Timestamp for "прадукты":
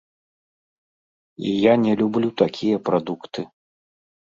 2.91-3.49